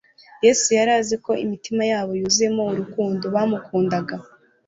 Yesu 0.45 0.67
yari 0.77 0.91
azi 0.99 1.15
ko 1.25 1.31
imitima 1.43 1.81
yabo 1.91 2.11
yuzuyemo 2.19 2.63
urukundo 2.71 3.25
bamukundaga, 3.35 4.15